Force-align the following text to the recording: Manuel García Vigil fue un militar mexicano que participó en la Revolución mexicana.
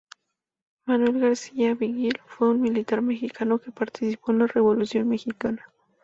Manuel 0.87 1.19
García 1.19 1.75
Vigil 1.75 2.19
fue 2.25 2.49
un 2.49 2.59
militar 2.59 3.03
mexicano 3.03 3.59
que 3.59 3.71
participó 3.71 4.31
en 4.31 4.39
la 4.39 4.47
Revolución 4.47 5.07
mexicana. 5.07 5.61